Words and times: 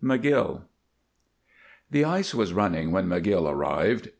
McGILL 0.03 0.61
The 1.91 2.05
ice 2.05 2.33
was 2.33 2.53
running 2.53 2.89
when 2.91 3.05
McGill 3.05 3.47
arrived. 3.47 4.09